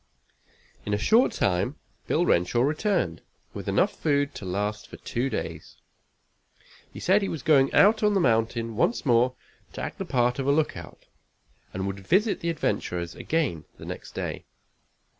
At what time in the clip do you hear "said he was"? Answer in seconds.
6.99-7.43